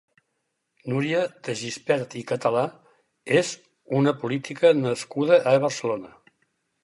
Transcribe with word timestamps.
Núria 0.91 1.19
de 1.47 1.53
Gispert 1.59 2.15
i 2.21 2.23
Català 2.31 2.63
és 3.41 3.53
una 4.01 4.15
política 4.25 4.75
nascuda 4.79 5.41
a 5.53 5.57
Barcelona. 5.67 6.13